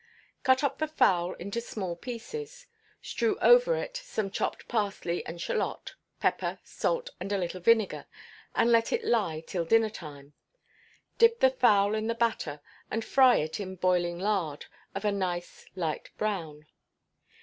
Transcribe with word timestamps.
Cut 0.41 0.63
up 0.63 0.79
the 0.79 0.87
fowl 0.87 1.33
into 1.33 1.61
small 1.61 1.95
pieces, 1.95 2.65
strew 3.03 3.37
over 3.39 3.75
it 3.75 3.95
some 3.97 4.31
chopped 4.31 4.67
parsley 4.67 5.23
and 5.27 5.39
shalot, 5.39 5.93
pepper, 6.19 6.57
salt, 6.63 7.11
and 7.19 7.31
a 7.31 7.37
little 7.37 7.61
vinegar, 7.61 8.07
and 8.55 8.71
let 8.71 8.91
it 8.91 9.05
lie 9.05 9.41
till 9.45 9.63
dinner 9.63 9.91
time; 9.91 10.33
dip 11.19 11.39
the 11.39 11.51
fowl 11.51 11.93
in 11.93 12.07
the 12.07 12.15
batter, 12.15 12.61
and 12.89 13.05
fry 13.05 13.35
it 13.35 13.59
in 13.59 13.75
boiling 13.75 14.17
lard, 14.17 14.65
of 14.95 15.05
a 15.05 15.11
nice 15.11 15.67
light 15.75 16.09
brown. 16.17 16.65